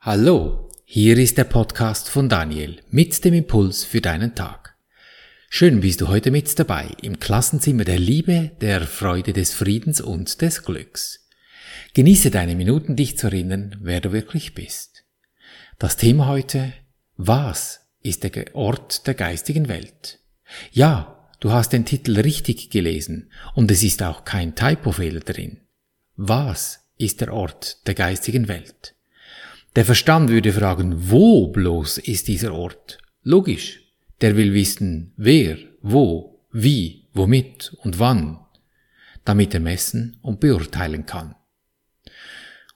Hallo, 0.00 0.70
hier 0.84 1.18
ist 1.18 1.38
der 1.38 1.44
Podcast 1.44 2.08
von 2.08 2.28
Daniel 2.28 2.80
mit 2.88 3.24
dem 3.24 3.34
Impuls 3.34 3.82
für 3.82 4.00
deinen 4.00 4.36
Tag. 4.36 4.76
Schön 5.50 5.80
bist 5.80 6.00
du 6.00 6.06
heute 6.06 6.30
mit 6.30 6.56
dabei 6.56 6.92
im 7.02 7.18
Klassenzimmer 7.18 7.82
der 7.82 7.98
Liebe, 7.98 8.52
der 8.60 8.82
Freude, 8.82 9.32
des 9.32 9.52
Friedens 9.52 10.00
und 10.00 10.40
des 10.40 10.62
Glücks. 10.62 11.26
Genieße 11.94 12.30
deine 12.30 12.54
Minuten, 12.54 12.94
dich 12.94 13.18
zu 13.18 13.26
erinnern, 13.26 13.76
wer 13.80 14.00
du 14.00 14.12
wirklich 14.12 14.54
bist. 14.54 15.04
Das 15.80 15.96
Thema 15.96 16.28
heute, 16.28 16.72
was 17.16 17.80
ist 18.00 18.22
der 18.22 18.54
Ort 18.54 19.04
der 19.08 19.14
geistigen 19.14 19.66
Welt? 19.66 20.20
Ja, 20.70 21.28
du 21.40 21.50
hast 21.50 21.72
den 21.72 21.84
Titel 21.84 22.20
richtig 22.20 22.70
gelesen 22.70 23.32
und 23.56 23.68
es 23.72 23.82
ist 23.82 24.00
auch 24.04 24.24
kein 24.24 24.54
Typofehler 24.54 25.20
drin. 25.20 25.62
Was 26.14 26.84
ist 26.98 27.20
der 27.20 27.32
Ort 27.32 27.84
der 27.88 27.94
geistigen 27.94 28.46
Welt? 28.46 28.94
Der 29.76 29.84
Verstand 29.84 30.30
würde 30.30 30.52
fragen, 30.52 31.10
wo 31.10 31.48
bloß 31.48 31.98
ist 31.98 32.28
dieser 32.28 32.52
Ort? 32.54 32.98
Logisch. 33.22 33.80
Der 34.20 34.36
will 34.36 34.52
wissen, 34.52 35.12
wer, 35.16 35.58
wo, 35.82 36.40
wie, 36.52 37.06
womit 37.12 37.72
und 37.82 37.98
wann, 37.98 38.40
damit 39.24 39.54
er 39.54 39.60
messen 39.60 40.18
und 40.22 40.40
beurteilen 40.40 41.06
kann. 41.06 41.36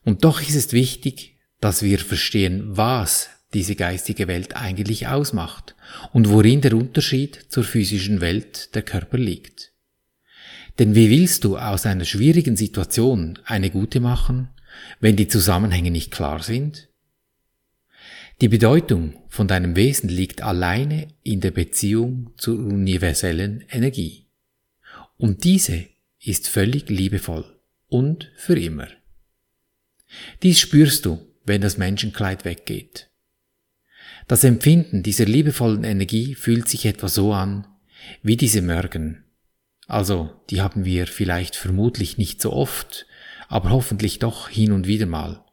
Und 0.05 0.25
doch 0.25 0.41
ist 0.41 0.55
es 0.55 0.73
wichtig, 0.73 1.39
dass 1.61 1.83
wir 1.83 1.99
verstehen, 1.99 2.77
was 2.77 3.31
diese 3.55 3.77
geistige 3.77 4.29
Welt 4.29 4.57
eigentlich 4.57 5.09
ausmacht 5.09 5.75
und 6.13 6.29
worin 6.29 6.61
der 6.61 6.75
Unterschied 6.75 7.47
zur 7.49 7.65
physischen 7.65 8.21
Welt 8.21 8.75
der 8.75 8.83
Körper 8.83 9.19
liegt. 9.19 9.73
Denn 10.79 10.95
wie 10.95 11.11
willst 11.11 11.45
du 11.45 11.59
aus 11.59 11.85
einer 11.87 12.05
schwierigen 12.05 12.57
Situation 12.57 13.39
eine 13.45 13.71
gute 13.71 14.01
machen, 14.01 14.49
wenn 15.01 15.17
die 15.17 15.29
Zusammenhänge 15.29 15.91
nicht 15.91 16.11
klar 16.11 16.43
sind? 16.43 16.89
Die 18.41 18.49
Bedeutung 18.49 19.15
von 19.29 19.47
deinem 19.47 19.77
Wesen 19.77 20.09
liegt 20.09 20.43
alleine 20.43 21.09
in 21.23 21.41
der 21.41 21.53
Beziehung 21.53 22.33
zur 22.37 22.59
universellen 22.59 23.65
Energie. 23.71 24.27
Und 25.17 25.45
diese 25.45 25.87
ist 26.19 26.49
völlig 26.49 26.89
liebevoll 26.89 27.45
und 27.89 28.33
für 28.37 28.59
immer. 28.59 28.89
Dies 30.43 30.59
spürst 30.59 31.07
du, 31.07 31.21
wenn 31.45 31.61
das 31.61 31.79
Menschenkleid 31.79 32.45
weggeht. 32.45 33.11
Das 34.29 34.45
Empfinden 34.45 35.03
dieser 35.03 35.25
liebevollen 35.25 35.85
Energie 35.85 36.35
fühlt 36.35 36.69
sich 36.69 36.87
etwa 36.87 37.09
so 37.09 37.33
an, 37.33 37.67
wie 38.23 38.37
diese 38.37 38.63
Mörgen. 38.63 39.25
Also, 39.87 40.31
die 40.51 40.61
haben 40.61 40.85
wir 40.85 41.07
vielleicht 41.07 41.57
vermutlich 41.57 42.19
nicht 42.19 42.41
so 42.41 42.53
oft, 42.53 43.07
aber 43.53 43.69
hoffentlich 43.69 44.19
doch 44.19 44.49
hin 44.49 44.73
und 44.73 44.87
wieder 44.87 45.05
mal. 45.05 45.45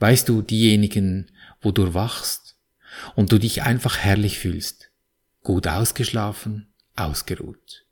Weißt 0.00 0.28
du, 0.28 0.42
diejenigen, 0.42 1.30
wo 1.60 1.70
du 1.70 1.94
wachst 1.94 2.56
und 3.14 3.30
du 3.30 3.38
dich 3.38 3.62
einfach 3.62 3.98
herrlich 3.98 4.40
fühlst, 4.40 4.90
gut 5.44 5.68
ausgeschlafen, 5.68 6.66
ausgeruht. 6.96 7.86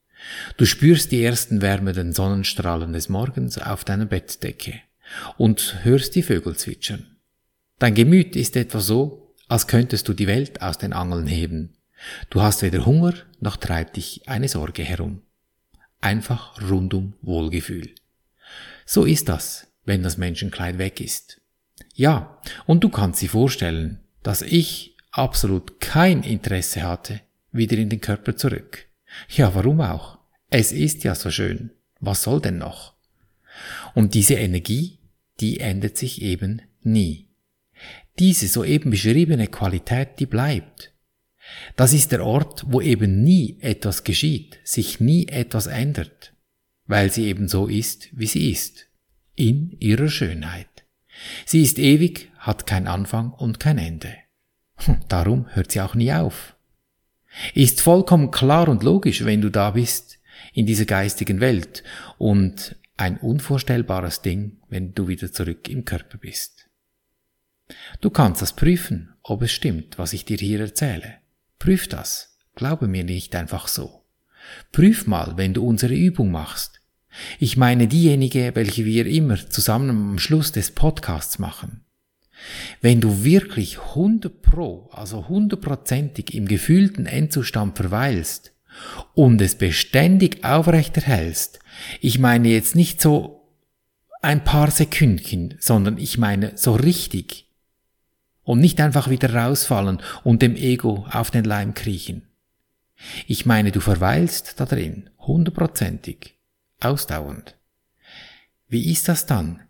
Du 0.56 0.66
spürst 0.66 1.12
die 1.12 1.22
ersten 1.22 1.62
wärmenden 1.62 2.12
Sonnenstrahlen 2.12 2.92
des 2.92 3.08
Morgens 3.08 3.56
auf 3.56 3.84
deiner 3.84 4.04
Bettdecke 4.04 4.80
und 5.36 5.76
hörst 5.84 6.16
die 6.16 6.24
Vögel 6.24 6.56
zwitschern. 6.56 7.18
Dein 7.78 7.94
Gemüt 7.94 8.34
ist 8.34 8.56
etwa 8.56 8.80
so, 8.80 9.32
als 9.46 9.68
könntest 9.68 10.08
du 10.08 10.12
die 10.12 10.26
Welt 10.26 10.60
aus 10.60 10.78
den 10.78 10.92
Angeln 10.92 11.28
heben. 11.28 11.76
Du 12.30 12.42
hast 12.42 12.62
weder 12.62 12.84
Hunger, 12.84 13.14
noch 13.38 13.58
treibt 13.58 13.96
dich 13.96 14.28
eine 14.28 14.48
Sorge 14.48 14.82
herum. 14.82 15.22
Einfach 16.00 16.60
rundum 16.68 17.14
Wohlgefühl. 17.22 17.94
So 18.84 19.04
ist 19.04 19.28
das, 19.28 19.68
wenn 19.84 20.02
das 20.02 20.18
Menschenkleid 20.18 20.78
weg 20.78 21.00
ist. 21.00 21.40
Ja, 21.94 22.40
und 22.66 22.84
du 22.84 22.88
kannst 22.88 23.22
dir 23.22 23.28
vorstellen, 23.28 24.00
dass 24.22 24.42
ich 24.42 24.96
absolut 25.10 25.80
kein 25.80 26.22
Interesse 26.22 26.82
hatte, 26.82 27.20
wieder 27.50 27.76
in 27.76 27.90
den 27.90 28.00
Körper 28.00 28.36
zurück. 28.36 28.86
Ja, 29.28 29.54
warum 29.54 29.80
auch? 29.80 30.18
Es 30.48 30.72
ist 30.72 31.04
ja 31.04 31.14
so 31.14 31.30
schön. 31.30 31.70
Was 32.00 32.22
soll 32.22 32.40
denn 32.40 32.58
noch? 32.58 32.94
Und 33.94 34.14
diese 34.14 34.34
Energie, 34.34 34.98
die 35.40 35.60
ändert 35.60 35.96
sich 35.96 36.22
eben 36.22 36.62
nie. 36.82 37.28
Diese 38.18 38.48
soeben 38.48 38.90
beschriebene 38.90 39.46
Qualität, 39.46 40.18
die 40.18 40.26
bleibt. 40.26 40.92
Das 41.76 41.92
ist 41.92 42.12
der 42.12 42.24
Ort, 42.24 42.64
wo 42.68 42.80
eben 42.80 43.22
nie 43.22 43.58
etwas 43.60 44.04
geschieht, 44.04 44.58
sich 44.64 45.00
nie 45.00 45.28
etwas 45.28 45.66
ändert, 45.66 46.34
weil 46.86 47.10
sie 47.10 47.26
eben 47.26 47.48
so 47.48 47.66
ist, 47.66 48.08
wie 48.12 48.26
sie 48.26 48.50
ist, 48.50 48.86
in 49.34 49.76
ihrer 49.80 50.08
Schönheit. 50.08 50.68
Sie 51.46 51.62
ist 51.62 51.78
ewig, 51.78 52.30
hat 52.38 52.66
kein 52.66 52.86
Anfang 52.86 53.32
und 53.32 53.60
kein 53.60 53.78
Ende. 53.78 54.14
Hm, 54.76 55.00
darum 55.08 55.46
hört 55.50 55.72
sie 55.72 55.80
auch 55.80 55.94
nie 55.94 56.12
auf. 56.12 56.56
Ist 57.54 57.80
vollkommen 57.80 58.30
klar 58.30 58.68
und 58.68 58.82
logisch, 58.82 59.24
wenn 59.24 59.40
du 59.40 59.50
da 59.50 59.70
bist, 59.70 60.18
in 60.52 60.66
dieser 60.66 60.84
geistigen 60.84 61.40
Welt 61.40 61.82
und 62.18 62.76
ein 62.96 63.18
unvorstellbares 63.18 64.22
Ding, 64.22 64.58
wenn 64.68 64.92
du 64.94 65.08
wieder 65.08 65.32
zurück 65.32 65.68
im 65.68 65.84
Körper 65.84 66.18
bist. 66.18 66.68
Du 68.00 68.10
kannst 68.10 68.42
das 68.42 68.54
prüfen, 68.54 69.14
ob 69.22 69.42
es 69.42 69.52
stimmt, 69.52 69.98
was 69.98 70.12
ich 70.12 70.24
dir 70.24 70.36
hier 70.36 70.60
erzähle. 70.60 71.18
Prüf 71.58 71.88
das. 71.88 72.36
Glaube 72.54 72.86
mir 72.86 73.04
nicht 73.04 73.34
einfach 73.34 73.66
so. 73.66 74.01
Prüf 74.72 75.06
mal, 75.06 75.34
wenn 75.36 75.54
du 75.54 75.66
unsere 75.66 75.94
Übung 75.94 76.30
machst. 76.30 76.80
Ich 77.38 77.56
meine 77.56 77.88
diejenige, 77.88 78.52
welche 78.54 78.84
wir 78.84 79.06
immer 79.06 79.36
zusammen 79.50 79.90
am 79.90 80.18
Schluss 80.18 80.52
des 80.52 80.70
Podcasts 80.70 81.38
machen. 81.38 81.84
Wenn 82.80 83.00
du 83.00 83.22
wirklich 83.24 83.78
100 83.78 84.42
pro, 84.42 84.88
also 84.92 85.28
hundertprozentig 85.28 86.34
im 86.34 86.48
gefühlten 86.48 87.06
Endzustand 87.06 87.76
verweilst 87.76 88.52
und 89.14 89.40
es 89.40 89.54
beständig 89.54 90.44
aufrechterhältst, 90.44 91.60
ich 92.00 92.18
meine 92.18 92.48
jetzt 92.48 92.74
nicht 92.74 93.00
so 93.00 93.42
ein 94.22 94.44
paar 94.44 94.70
Sekündchen, 94.70 95.54
sondern 95.58 95.98
ich 95.98 96.18
meine 96.18 96.52
so 96.56 96.74
richtig 96.74 97.48
und 98.44 98.60
nicht 98.60 98.80
einfach 98.80 99.10
wieder 99.10 99.34
rausfallen 99.34 100.00
und 100.24 100.42
dem 100.42 100.56
Ego 100.56 101.06
auf 101.10 101.30
den 101.30 101.44
Leim 101.44 101.74
kriechen. 101.74 102.22
Ich 103.26 103.46
meine, 103.46 103.72
du 103.72 103.80
verweilst 103.80 104.60
da 104.60 104.66
drin, 104.66 105.10
hundertprozentig 105.18 106.38
ausdauernd. 106.80 107.56
Wie 108.68 108.90
ist 108.90 109.08
das 109.08 109.26
dann? 109.26 109.62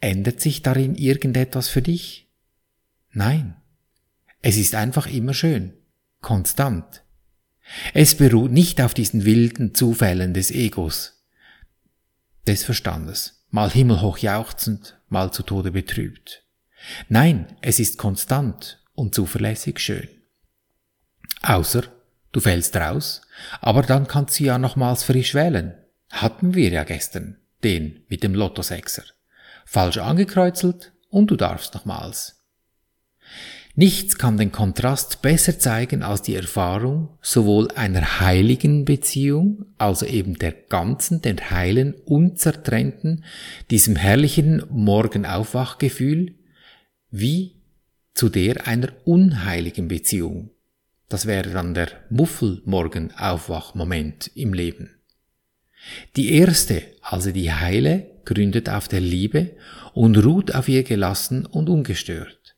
Ändert 0.00 0.40
sich 0.40 0.62
darin 0.62 0.94
irgendetwas 0.94 1.68
für 1.68 1.82
dich? 1.82 2.28
Nein. 3.10 3.56
Es 4.42 4.56
ist 4.56 4.74
einfach 4.74 5.06
immer 5.06 5.34
schön, 5.34 5.74
konstant. 6.20 7.02
Es 7.92 8.16
beruht 8.16 8.52
nicht 8.52 8.80
auf 8.80 8.94
diesen 8.94 9.24
wilden 9.24 9.74
Zufällen 9.74 10.32
des 10.32 10.50
Egos, 10.50 11.24
des 12.46 12.64
Verstandes, 12.64 13.44
mal 13.50 13.70
himmelhoch 13.70 14.18
jauchzend, 14.18 15.00
mal 15.08 15.32
zu 15.32 15.42
Tode 15.42 15.72
betrübt. 15.72 16.44
Nein, 17.08 17.56
es 17.60 17.80
ist 17.80 17.98
konstant 17.98 18.82
und 18.94 19.14
zuverlässig 19.14 19.80
schön. 19.80 20.08
Außer 21.42 21.84
du 22.32 22.40
fällst 22.40 22.76
raus, 22.76 23.22
aber 23.60 23.82
dann 23.82 24.06
kannst 24.06 24.38
du 24.38 24.44
ja 24.44 24.58
nochmals 24.58 25.04
frisch 25.04 25.34
wählen. 25.34 25.74
Hatten 26.10 26.54
wir 26.54 26.70
ja 26.70 26.84
gestern, 26.84 27.36
den 27.64 28.04
mit 28.08 28.22
dem 28.22 28.34
Lottosechser. 28.34 29.04
Falsch 29.66 29.98
angekreuzelt 29.98 30.92
und 31.10 31.30
du 31.30 31.36
darfst 31.36 31.74
nochmals. 31.74 32.38
Nichts 33.74 34.18
kann 34.18 34.36
den 34.36 34.50
Kontrast 34.50 35.22
besser 35.22 35.56
zeigen 35.60 36.02
als 36.02 36.22
die 36.22 36.34
Erfahrung 36.34 37.16
sowohl 37.22 37.70
einer 37.70 38.18
heiligen 38.18 38.84
Beziehung, 38.84 39.66
also 39.78 40.04
eben 40.04 40.36
der 40.36 40.50
ganzen, 40.50 41.22
der 41.22 41.36
heilen, 41.50 41.94
unzertrennten, 41.94 43.24
diesem 43.70 43.94
herrlichen 43.94 44.64
Morgenaufwachgefühl, 44.68 46.34
wie 47.12 47.62
zu 48.14 48.28
der 48.28 48.66
einer 48.66 48.88
unheiligen 49.04 49.86
Beziehung. 49.86 50.50
Das 51.08 51.26
wäre 51.26 51.50
dann 51.50 51.74
der 51.74 51.88
Muffelmorgenaufwachmoment 52.10 54.30
im 54.34 54.52
Leben. 54.52 54.90
Die 56.16 56.34
erste, 56.34 56.82
also 57.00 57.30
die 57.30 57.52
heile, 57.52 58.10
gründet 58.24 58.68
auf 58.68 58.88
der 58.88 59.00
Liebe 59.00 59.52
und 59.94 60.18
ruht 60.18 60.54
auf 60.54 60.68
ihr 60.68 60.82
gelassen 60.82 61.46
und 61.46 61.70
ungestört. 61.70 62.56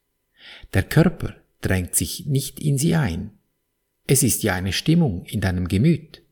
Der 0.75 0.82
Körper 0.82 1.37
drängt 1.61 1.94
sich 1.94 2.26
nicht 2.26 2.58
in 2.58 2.79
sie 2.79 2.97
ein. 2.97 3.31
Es 4.06 4.25
ist 4.25 4.43
ja 4.43 4.55
eine 4.55 4.73
Stimmung 4.73 5.25
in 5.26 5.41
deinem 5.41 5.69
Gemüt. 5.69 6.23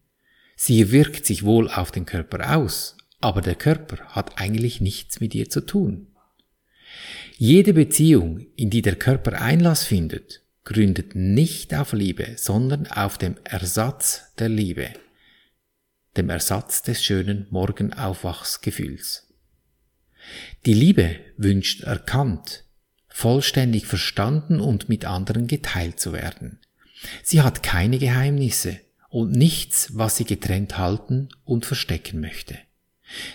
Sie 0.57 0.91
wirkt 0.91 1.25
sich 1.25 1.45
wohl 1.45 1.71
auf 1.71 1.93
den 1.93 2.05
Körper 2.05 2.57
aus, 2.57 2.97
aber 3.21 3.43
der 3.43 3.55
Körper 3.55 3.99
hat 4.09 4.41
eigentlich 4.41 4.81
nichts 4.81 5.21
mit 5.21 5.33
ihr 5.35 5.49
zu 5.49 5.61
tun. 5.61 6.09
Jede 7.37 7.75
Beziehung, 7.75 8.47
in 8.57 8.71
die 8.71 8.83
der 8.83 8.97
Körper 8.97 9.41
Einlass 9.41 9.85
findet, 9.85 10.43
gründet 10.69 11.15
nicht 11.15 11.75
auf 11.75 11.93
Liebe, 11.93 12.35
sondern 12.37 12.87
auf 12.87 13.17
dem 13.19 13.37
Ersatz 13.45 14.35
der 14.39 14.49
Liebe 14.49 14.91
dem 16.19 16.29
Ersatz 16.29 16.83
des 16.83 17.03
schönen 17.03 17.47
Morgenaufwachsgefühls. 17.51 19.29
Die 20.67 20.75
Liebe 20.75 21.17
wünscht 21.39 21.85
erkannt, 21.85 22.65
vollständig 23.09 23.87
verstanden 23.87 24.61
und 24.61 24.91
mit 24.91 25.05
anderen 25.07 25.47
geteilt 25.47 25.99
zu 26.01 26.13
werden. 26.13 26.59
Sie 27.23 27.41
hat 27.41 27.63
keine 27.63 27.99
Geheimnisse 27.99 28.81
und 29.09 29.31
nichts, 29.31 29.97
was 29.97 30.17
sie 30.17 30.25
getrennt 30.25 30.77
halten 30.77 31.29
und 31.45 31.65
verstecken 31.65 32.21
möchte. 32.21 32.59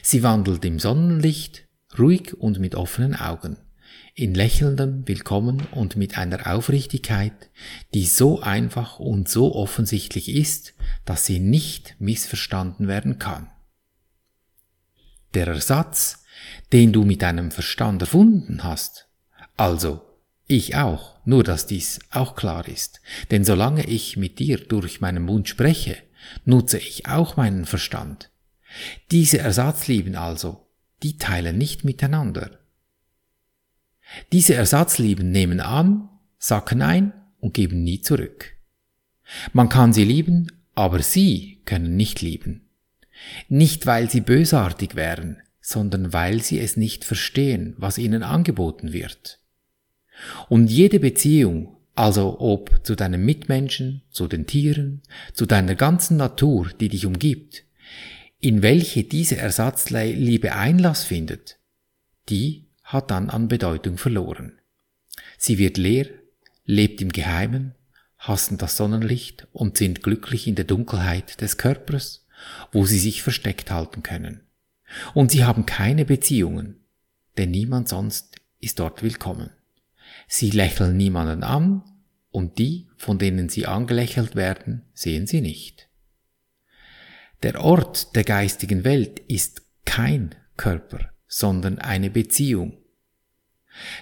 Sie 0.04 0.22
wandelt 0.22 0.64
im 0.66 0.78
Sonnenlicht, 0.78 1.66
ruhig 1.98 2.34
und 2.34 2.60
mit 2.60 2.76
offenen 2.76 3.16
Augen, 3.16 3.58
in 4.16 4.36
lächelndem 4.36 5.08
Willkommen 5.08 5.66
und 5.72 5.96
mit 5.96 6.20
einer 6.20 6.54
Aufrichtigkeit, 6.54 7.50
die 7.96 8.06
so 8.06 8.42
einfach 8.42 9.00
und 9.00 9.28
so 9.28 9.56
offensichtlich 9.56 10.30
ist, 10.30 10.76
dass 11.04 11.26
sie 11.26 11.40
nicht 11.40 11.96
missverstanden 11.98 12.88
werden 12.88 13.18
kann. 13.18 13.50
Der 15.34 15.48
Ersatz, 15.48 16.26
den 16.72 16.94
du 16.94 17.06
mit 17.06 17.24
deinem 17.24 17.50
Verstand 17.50 18.04
erfunden 18.04 18.64
hast, 18.64 19.08
also 19.58 20.02
ich 20.46 20.76
auch, 20.76 21.16
nur 21.26 21.44
dass 21.44 21.66
dies 21.66 22.00
auch 22.12 22.36
klar 22.36 22.68
ist, 22.68 23.02
denn 23.32 23.44
solange 23.44 23.86
ich 23.88 24.16
mit 24.16 24.38
dir 24.38 24.60
durch 24.60 25.02
meinen 25.02 25.24
Mund 25.24 25.50
spreche, 25.50 25.98
nutze 26.46 26.78
ich 26.78 27.08
auch 27.08 27.36
meinen 27.36 27.66
Verstand. 27.66 28.30
Diese 29.10 29.40
Ersatzlieben 29.40 30.16
also, 30.16 30.68
die 31.02 31.18
teilen 31.18 31.58
nicht 31.58 31.84
miteinander. 31.84 32.60
Diese 34.32 34.54
Ersatzlieben 34.54 35.32
nehmen 35.32 35.60
an, 35.60 36.10
sacken 36.38 36.82
ein 36.82 37.14
und 37.40 37.54
geben 37.54 37.84
nie 37.84 38.02
zurück. 38.02 38.54
Man 39.54 39.70
kann 39.70 39.94
sie 39.94 40.04
lieben, 40.04 40.52
aber 40.76 41.02
sie 41.02 41.62
können 41.66 41.96
nicht 41.96 42.22
lieben. 42.22 42.70
Nicht 43.48 43.86
weil 43.86 44.10
sie 44.10 44.22
bösartig 44.22 44.96
wären, 44.96 45.38
sondern 45.62 46.12
weil 46.12 46.42
sie 46.42 46.60
es 46.60 46.78
nicht 46.78 47.06
verstehen, 47.06 47.74
was 47.78 47.98
ihnen 47.98 48.24
angeboten 48.24 48.92
wird. 48.92 49.40
Und 50.50 50.70
jede 50.70 51.00
Beziehung, 51.00 51.78
also 51.96 52.40
ob 52.40 52.82
zu 52.84 52.96
deinen 52.96 53.24
Mitmenschen, 53.24 54.02
zu 54.10 54.28
den 54.28 54.46
Tieren, 54.46 55.02
zu 55.34 55.46
deiner 55.46 55.76
ganzen 55.76 56.18
Natur, 56.18 56.70
die 56.80 56.90
dich 56.90 57.06
umgibt, 57.06 57.64
in 58.40 58.62
welche 58.62 59.04
diese 59.04 59.38
Ersatzliebe 59.38 60.54
Einlass 60.54 61.04
findet, 61.04 61.60
die 62.30 62.66
hat 62.84 63.12
dann 63.12 63.30
an 63.30 63.48
Bedeutung 63.48 63.98
verloren. 63.98 64.60
Sie 65.38 65.58
wird 65.58 65.78
leer, 65.78 66.08
lebt 66.66 67.02
im 67.02 67.12
Geheimen, 67.12 67.76
hassen 68.18 68.58
das 68.58 68.78
Sonnenlicht 68.78 69.48
und 69.52 69.78
sind 69.78 70.04
glücklich 70.04 70.48
in 70.48 70.56
der 70.56 70.66
Dunkelheit 70.66 71.42
des 71.42 71.58
Körpers, 71.58 72.26
wo 72.72 72.86
sie 72.86 73.00
sich 73.00 73.24
versteckt 73.24 73.72
halten 73.72 74.04
können. 74.04 74.42
Und 75.14 75.32
sie 75.32 75.44
haben 75.44 75.66
keine 75.66 76.06
Beziehungen, 76.06 76.78
denn 77.38 77.52
niemand 77.52 77.90
sonst 77.90 78.36
ist 78.60 78.80
dort 78.80 79.04
willkommen. 79.04 79.50
Sie 80.28 80.52
lächeln 80.52 80.96
niemanden 80.96 81.44
an 81.44 81.84
und 82.32 82.58
die, 82.60 82.88
von 82.98 83.20
denen 83.20 83.50
sie 83.50 83.66
angelächelt 83.66 84.36
werden, 84.36 84.84
sehen 84.94 85.28
sie 85.28 85.42
nicht. 85.42 85.90
Der 87.44 87.62
Ort 87.62 88.16
der 88.16 88.24
geistigen 88.24 88.84
Welt 88.84 89.20
ist 89.20 89.64
kein 89.86 90.34
Körper, 90.56 91.13
sondern 91.34 91.80
eine 91.80 92.12
Beziehung. 92.12 92.78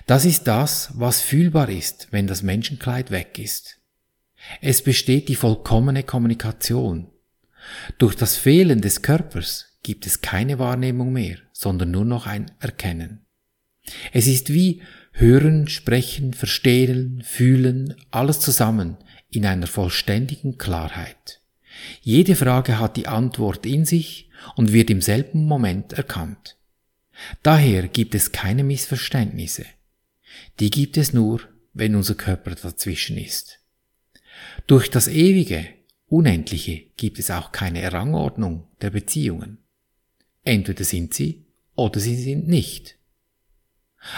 Das 0.06 0.26
ist 0.26 0.48
das, 0.48 0.92
was 0.96 1.22
fühlbar 1.22 1.70
ist, 1.70 2.10
wenn 2.12 2.28
das 2.28 2.44
Menschenkleid 2.44 3.10
weg 3.10 3.40
ist. 3.40 3.80
Es 4.60 4.82
besteht 4.82 5.30
die 5.30 5.36
vollkommene 5.36 6.04
Kommunikation. 6.04 7.08
Durch 7.98 8.16
das 8.16 8.36
Fehlen 8.36 8.82
des 8.82 9.02
Körpers 9.02 9.78
gibt 9.82 10.06
es 10.06 10.20
keine 10.20 10.60
Wahrnehmung 10.60 11.14
mehr, 11.14 11.38
sondern 11.54 11.92
nur 11.92 12.04
noch 12.04 12.28
ein 12.28 12.52
Erkennen. 12.60 13.26
Es 14.12 14.28
ist 14.28 14.52
wie 14.52 14.82
Hören, 15.14 15.70
Sprechen, 15.70 16.34
Verstehen, 16.34 17.24
Fühlen, 17.26 17.96
alles 18.12 18.42
zusammen 18.42 18.98
in 19.30 19.46
einer 19.46 19.68
vollständigen 19.68 20.58
Klarheit. 20.58 21.42
Jede 22.02 22.36
Frage 22.36 22.78
hat 22.78 22.98
die 22.98 23.08
Antwort 23.08 23.66
in 23.66 23.86
sich 23.86 24.30
und 24.56 24.74
wird 24.74 24.90
im 24.90 25.02
selben 25.02 25.46
Moment 25.46 25.94
erkannt. 25.94 26.58
Daher 27.44 27.88
gibt 27.88 28.16
es 28.16 28.32
keine 28.32 28.64
Missverständnisse. 28.64 29.66
Die 30.60 30.70
gibt 30.70 30.98
es 30.98 31.14
nur, 31.14 31.42
wenn 31.74 31.96
unser 31.96 32.16
Körper 32.16 32.56
dazwischen 32.56 33.18
ist. 33.18 33.60
Durch 34.68 34.90
das 34.90 35.08
Ewige, 35.08 35.68
Unendliche 36.08 36.84
gibt 36.98 37.20
es 37.20 37.32
auch 37.32 37.52
keine 37.52 37.92
Rangordnung 37.94 38.68
der 38.82 38.90
Beziehungen. 38.90 39.60
Entweder 40.44 40.84
sind 40.84 41.14
sie 41.14 41.46
oder 41.76 42.00
sie 42.00 42.16
sind 42.16 42.48
nicht. 42.48 42.98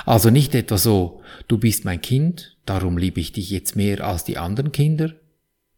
Also 0.06 0.30
nicht 0.30 0.56
etwa 0.56 0.78
so, 0.78 1.22
du 1.48 1.58
bist 1.58 1.86
mein 1.86 2.02
Kind, 2.02 2.58
darum 2.66 2.98
liebe 2.98 3.20
ich 3.20 3.34
dich 3.34 3.50
jetzt 3.50 3.76
mehr 3.76 4.04
als 4.04 4.24
die 4.24 4.38
anderen 4.38 4.72
Kinder, 4.72 5.14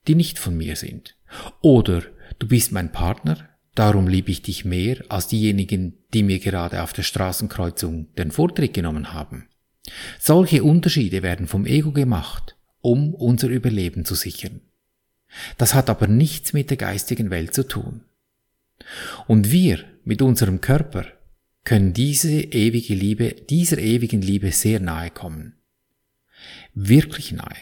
die 0.07 0.15
nicht 0.15 0.37
von 0.37 0.55
mir 0.55 0.75
sind. 0.75 1.17
Oder 1.61 2.03
du 2.37 2.47
bist 2.47 2.71
mein 2.71 2.91
Partner, 2.91 3.49
darum 3.75 4.07
liebe 4.07 4.31
ich 4.31 4.41
dich 4.41 4.65
mehr 4.65 5.03
als 5.09 5.27
diejenigen, 5.27 5.93
die 6.13 6.23
mir 6.23 6.39
gerade 6.39 6.81
auf 6.81 6.93
der 6.93 7.03
Straßenkreuzung 7.03 8.13
den 8.15 8.31
Vortritt 8.31 8.73
genommen 8.73 9.13
haben. 9.13 9.47
Solche 10.19 10.63
Unterschiede 10.63 11.21
werden 11.21 11.47
vom 11.47 11.65
Ego 11.65 11.91
gemacht, 11.91 12.55
um 12.81 13.13
unser 13.13 13.49
Überleben 13.49 14.05
zu 14.05 14.15
sichern. 14.15 14.61
Das 15.57 15.73
hat 15.73 15.89
aber 15.89 16.07
nichts 16.07 16.53
mit 16.53 16.69
der 16.69 16.77
geistigen 16.77 17.29
Welt 17.29 17.53
zu 17.53 17.67
tun. 17.67 18.01
Und 19.27 19.51
wir 19.51 19.83
mit 20.03 20.21
unserem 20.21 20.61
Körper 20.61 21.05
können 21.63 21.93
diese 21.93 22.31
ewige 22.31 22.93
Liebe, 22.93 23.35
dieser 23.49 23.79
ewigen 23.79 24.21
Liebe 24.21 24.51
sehr 24.51 24.79
nahe 24.79 25.09
kommen. 25.09 25.55
Wirklich 26.73 27.31
nahe. 27.31 27.55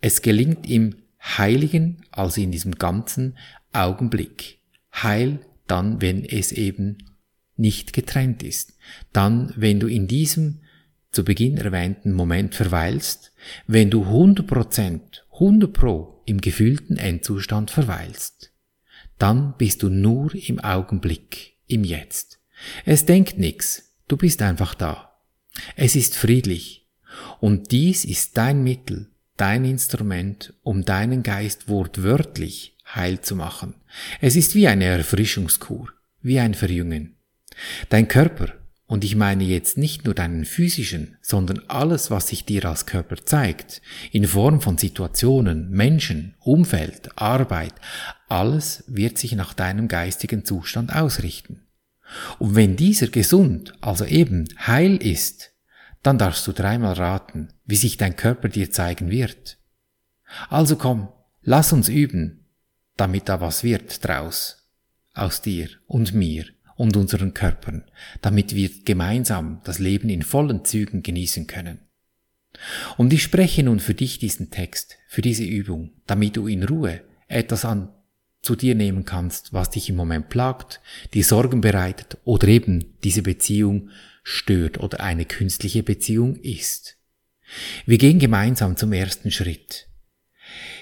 Es 0.00 0.22
gelingt 0.22 0.68
im 0.68 0.96
Heiligen, 1.20 2.04
also 2.10 2.40
in 2.40 2.52
diesem 2.52 2.76
ganzen 2.76 3.38
Augenblick. 3.72 4.58
Heil 5.02 5.40
dann, 5.66 6.00
wenn 6.00 6.24
es 6.24 6.52
eben 6.52 6.98
nicht 7.56 7.92
getrennt 7.92 8.42
ist. 8.42 8.74
Dann, 9.12 9.52
wenn 9.56 9.80
du 9.80 9.86
in 9.86 10.06
diesem 10.06 10.60
zu 11.12 11.24
Beginn 11.24 11.56
erwähnten 11.56 12.12
Moment 12.12 12.54
verweilst, 12.54 13.32
wenn 13.66 13.90
du 13.90 14.04
100%, 14.04 15.00
100 15.32 15.72
pro 15.72 16.22
im 16.26 16.40
gefühlten 16.40 16.98
Endzustand 16.98 17.70
verweilst, 17.70 18.52
dann 19.18 19.54
bist 19.56 19.82
du 19.82 19.88
nur 19.88 20.34
im 20.34 20.60
Augenblick, 20.60 21.56
im 21.66 21.84
Jetzt. 21.84 22.38
Es 22.84 23.06
denkt 23.06 23.38
nix, 23.38 23.94
du 24.08 24.16
bist 24.16 24.42
einfach 24.42 24.74
da. 24.74 25.16
Es 25.74 25.96
ist 25.96 26.16
friedlich. 26.16 26.86
Und 27.40 27.72
dies 27.72 28.04
ist 28.04 28.36
dein 28.36 28.62
Mittel, 28.62 29.08
dein 29.38 29.64
Instrument, 29.64 30.52
um 30.62 30.84
deinen 30.84 31.22
Geist 31.22 31.68
wortwörtlich 31.68 32.75
heil 32.94 33.20
zu 33.20 33.36
machen. 33.36 33.74
Es 34.20 34.36
ist 34.36 34.54
wie 34.54 34.68
eine 34.68 34.84
Erfrischungskur, 34.84 35.90
wie 36.22 36.38
ein 36.38 36.54
Verjüngen. 36.54 37.16
Dein 37.88 38.08
Körper, 38.08 38.52
und 38.86 39.02
ich 39.02 39.16
meine 39.16 39.42
jetzt 39.42 39.78
nicht 39.78 40.04
nur 40.04 40.14
deinen 40.14 40.44
physischen, 40.44 41.16
sondern 41.20 41.60
alles, 41.66 42.10
was 42.10 42.28
sich 42.28 42.44
dir 42.44 42.64
als 42.66 42.86
Körper 42.86 43.16
zeigt, 43.24 43.82
in 44.12 44.26
Form 44.26 44.60
von 44.60 44.78
Situationen, 44.78 45.70
Menschen, 45.70 46.34
Umfeld, 46.38 47.10
Arbeit, 47.16 47.74
alles 48.28 48.84
wird 48.86 49.18
sich 49.18 49.32
nach 49.32 49.54
deinem 49.54 49.88
geistigen 49.88 50.44
Zustand 50.44 50.94
ausrichten. 50.94 51.62
Und 52.38 52.54
wenn 52.54 52.76
dieser 52.76 53.08
gesund, 53.08 53.72
also 53.80 54.04
eben 54.04 54.46
heil 54.64 54.96
ist, 54.96 55.52
dann 56.02 56.18
darfst 56.18 56.46
du 56.46 56.52
dreimal 56.52 56.92
raten, 56.92 57.48
wie 57.64 57.74
sich 57.74 57.96
dein 57.96 58.14
Körper 58.14 58.48
dir 58.48 58.70
zeigen 58.70 59.10
wird. 59.10 59.58
Also 60.48 60.76
komm, 60.76 61.08
lass 61.42 61.72
uns 61.72 61.88
üben, 61.88 62.45
damit 62.96 63.28
da 63.28 63.40
was 63.40 63.62
wird 63.62 64.04
draus, 64.04 64.68
aus 65.14 65.42
dir 65.42 65.68
und 65.86 66.14
mir 66.14 66.44
und 66.76 66.96
unseren 66.96 67.34
Körpern, 67.34 67.84
damit 68.20 68.54
wir 68.54 68.70
gemeinsam 68.84 69.60
das 69.64 69.78
Leben 69.78 70.08
in 70.08 70.22
vollen 70.22 70.64
Zügen 70.64 71.02
genießen 71.02 71.46
können. 71.46 71.80
Und 72.96 73.12
ich 73.12 73.22
spreche 73.22 73.62
nun 73.62 73.80
für 73.80 73.94
dich 73.94 74.18
diesen 74.18 74.50
Text, 74.50 74.96
für 75.08 75.22
diese 75.22 75.44
Übung, 75.44 75.92
damit 76.06 76.36
du 76.36 76.46
in 76.46 76.64
Ruhe 76.64 77.02
etwas 77.28 77.64
an 77.64 77.90
zu 78.42 78.54
dir 78.54 78.74
nehmen 78.74 79.04
kannst, 79.04 79.52
was 79.52 79.70
dich 79.70 79.88
im 79.90 79.96
Moment 79.96 80.28
plagt, 80.28 80.80
dir 81.14 81.24
Sorgen 81.24 81.60
bereitet 81.60 82.18
oder 82.24 82.46
eben 82.46 82.96
diese 83.02 83.22
Beziehung 83.22 83.90
stört 84.22 84.78
oder 84.78 85.00
eine 85.00 85.24
künstliche 85.24 85.82
Beziehung 85.82 86.36
ist. 86.36 86.96
Wir 87.86 87.98
gehen 87.98 88.18
gemeinsam 88.18 88.76
zum 88.76 88.92
ersten 88.92 89.30
Schritt. 89.30 89.88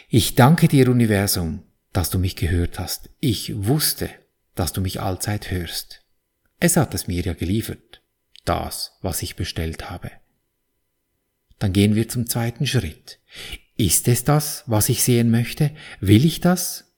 Ich 0.08 0.34
danke 0.34 0.68
dir, 0.68 0.88
Universum, 0.88 1.62
dass 1.94 2.10
du 2.10 2.18
mich 2.18 2.36
gehört 2.36 2.78
hast. 2.78 3.08
Ich 3.20 3.54
wusste, 3.56 4.10
dass 4.54 4.74
du 4.74 4.82
mich 4.82 5.00
allzeit 5.00 5.50
hörst. 5.50 6.02
Es 6.60 6.76
hat 6.76 6.92
es 6.92 7.06
mir 7.06 7.22
ja 7.22 7.32
geliefert, 7.32 8.02
das, 8.44 8.98
was 9.00 9.22
ich 9.22 9.36
bestellt 9.36 9.88
habe. 9.90 10.10
Dann 11.58 11.72
gehen 11.72 11.94
wir 11.94 12.08
zum 12.08 12.26
zweiten 12.26 12.66
Schritt. 12.66 13.20
Ist 13.76 14.08
es 14.08 14.24
das, 14.24 14.64
was 14.66 14.88
ich 14.88 15.02
sehen 15.02 15.30
möchte? 15.30 15.70
Will 16.00 16.24
ich 16.24 16.40
das? 16.40 16.92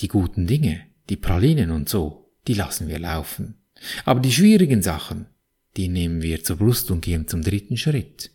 Die 0.00 0.08
guten 0.08 0.46
Dinge, 0.46 0.82
die 1.08 1.16
Pralinen 1.16 1.70
und 1.70 1.88
so, 1.88 2.32
die 2.48 2.54
lassen 2.54 2.88
wir 2.88 2.98
laufen. 2.98 3.62
Aber 4.04 4.20
die 4.20 4.32
schwierigen 4.32 4.82
Sachen, 4.82 5.26
die 5.76 5.88
nehmen 5.88 6.20
wir 6.20 6.42
zur 6.42 6.56
Brust 6.56 6.90
und 6.90 7.00
gehen 7.00 7.28
zum 7.28 7.42
dritten 7.42 7.76
Schritt. 7.76 8.32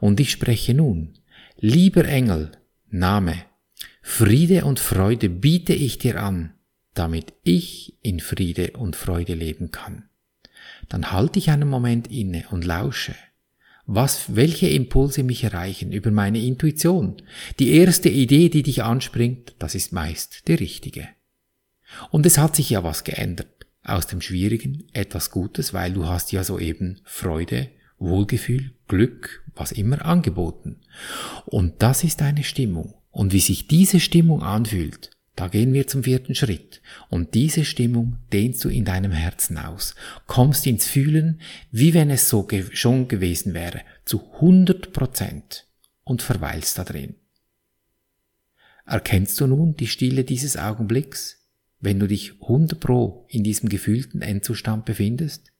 Und 0.00 0.18
ich 0.20 0.32
spreche 0.32 0.74
nun, 0.74 1.14
lieber 1.58 2.04
Engel, 2.04 2.52
Name, 2.90 3.44
Friede 4.06 4.66
und 4.66 4.78
Freude 4.78 5.30
biete 5.30 5.72
ich 5.72 5.98
dir 5.98 6.22
an, 6.22 6.52
damit 6.92 7.32
ich 7.42 7.96
in 8.02 8.20
Friede 8.20 8.72
und 8.76 8.96
Freude 8.96 9.34
leben 9.34 9.72
kann. 9.72 10.04
Dann 10.88 11.10
halte 11.10 11.38
ich 11.38 11.50
einen 11.50 11.68
Moment 11.68 12.12
inne 12.12 12.44
und 12.50 12.64
lausche. 12.64 13.14
Was, 13.86 14.36
welche 14.36 14.68
Impulse 14.68 15.24
mich 15.24 15.42
erreichen 15.42 15.90
über 15.90 16.10
meine 16.10 16.38
Intuition? 16.38 17.16
Die 17.58 17.72
erste 17.72 18.10
Idee, 18.10 18.50
die 18.50 18.62
dich 18.62 18.84
anspringt, 18.84 19.56
das 19.58 19.74
ist 19.74 19.92
meist 19.92 20.46
die 20.48 20.54
richtige. 20.54 21.08
Und 22.10 22.26
es 22.26 22.38
hat 22.38 22.54
sich 22.54 22.70
ja 22.70 22.84
was 22.84 23.04
geändert. 23.04 23.66
Aus 23.82 24.06
dem 24.06 24.20
Schwierigen 24.20 24.86
etwas 24.92 25.30
Gutes, 25.30 25.72
weil 25.72 25.92
du 25.92 26.06
hast 26.06 26.30
ja 26.30 26.44
soeben 26.44 27.00
Freude, 27.04 27.68
Wohlgefühl, 27.98 28.74
Glück, 28.86 29.42
was 29.56 29.72
immer 29.72 30.04
angeboten. 30.04 30.82
Und 31.46 31.82
das 31.82 32.04
ist 32.04 32.22
eine 32.22 32.44
Stimmung. 32.44 32.94
Und 33.14 33.32
wie 33.32 33.40
sich 33.40 33.68
diese 33.68 34.00
Stimmung 34.00 34.42
anfühlt, 34.42 35.10
da 35.36 35.48
gehen 35.48 35.72
wir 35.72 35.86
zum 35.86 36.04
vierten 36.04 36.34
Schritt. 36.34 36.82
Und 37.08 37.34
diese 37.34 37.64
Stimmung 37.64 38.18
dehnst 38.32 38.62
du 38.64 38.68
in 38.68 38.84
deinem 38.84 39.12
Herzen 39.12 39.56
aus, 39.56 39.94
kommst 40.26 40.66
ins 40.66 40.86
Fühlen, 40.86 41.40
wie 41.70 41.94
wenn 41.94 42.10
es 42.10 42.28
so 42.28 42.42
ge 42.42 42.66
schon 42.72 43.08
gewesen 43.08 43.54
wäre, 43.54 43.80
zu 44.04 44.20
100 44.34 44.92
Prozent 44.92 45.66
und 46.04 46.20
verweilst 46.20 46.76
da 46.76 46.84
drin. 46.84 47.14
Erkennst 48.84 49.40
du 49.40 49.46
nun 49.46 49.74
die 49.74 49.86
Stille 49.86 50.24
dieses 50.24 50.58
Augenblicks? 50.58 51.44
wenn 51.84 52.00
du 52.00 52.08
dich 52.08 52.32
100 52.40 52.80
pro 52.80 53.26
in 53.28 53.44
diesem 53.44 53.68
gefühlten 53.68 54.22
Endzustand 54.22 54.86
befindest, 54.86 55.52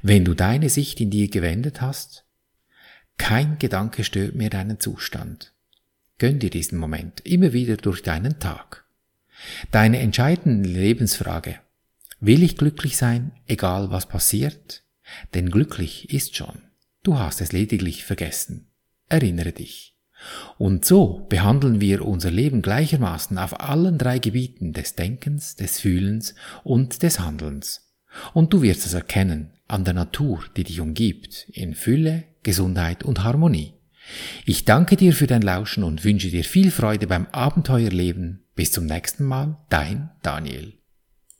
wenn 0.00 0.24
du 0.24 0.34
deine 0.34 0.68
Sicht 0.68 1.00
in 1.00 1.10
dir 1.10 1.28
gewendet 1.28 1.80
hast, 1.80 2.24
kein 3.18 3.58
Gedanke 3.58 4.04
stört 4.04 4.34
mehr 4.34 4.50
deinen 4.50 4.80
Zustand. 4.80 5.52
Gönn 6.22 6.38
dir 6.38 6.50
diesen 6.50 6.78
Moment 6.78 7.18
immer 7.26 7.52
wieder 7.52 7.76
durch 7.76 8.00
deinen 8.00 8.38
Tag. 8.38 8.84
Deine 9.72 9.98
entscheidende 9.98 10.68
Lebensfrage, 10.68 11.58
will 12.20 12.44
ich 12.44 12.56
glücklich 12.56 12.96
sein, 12.96 13.32
egal 13.48 13.90
was 13.90 14.06
passiert? 14.06 14.84
Denn 15.34 15.50
glücklich 15.50 16.14
ist 16.14 16.36
schon. 16.36 16.62
Du 17.02 17.18
hast 17.18 17.40
es 17.40 17.50
lediglich 17.50 18.04
vergessen. 18.04 18.68
Erinnere 19.08 19.50
dich. 19.50 19.98
Und 20.58 20.84
so 20.84 21.26
behandeln 21.28 21.80
wir 21.80 22.06
unser 22.06 22.30
Leben 22.30 22.62
gleichermaßen 22.62 23.36
auf 23.36 23.58
allen 23.58 23.98
drei 23.98 24.20
Gebieten 24.20 24.72
des 24.72 24.94
Denkens, 24.94 25.56
des 25.56 25.80
Fühlens 25.80 26.36
und 26.62 27.02
des 27.02 27.18
Handelns. 27.18 27.92
Und 28.32 28.52
du 28.52 28.62
wirst 28.62 28.86
es 28.86 28.94
erkennen 28.94 29.50
an 29.66 29.84
der 29.84 29.94
Natur, 29.94 30.44
die 30.56 30.62
dich 30.62 30.78
umgibt, 30.78 31.48
in 31.52 31.74
Fülle, 31.74 32.22
Gesundheit 32.44 33.02
und 33.02 33.24
Harmonie. 33.24 33.74
Ich 34.44 34.64
danke 34.64 34.96
dir 34.96 35.12
für 35.12 35.26
dein 35.26 35.42
Lauschen 35.42 35.84
und 35.84 36.04
wünsche 36.04 36.28
dir 36.28 36.44
viel 36.44 36.70
Freude 36.70 37.06
beim 37.06 37.26
Abenteuerleben. 37.26 38.44
Bis 38.54 38.72
zum 38.72 38.86
nächsten 38.86 39.24
Mal, 39.24 39.56
dein 39.68 40.10
Daniel. 40.22 40.81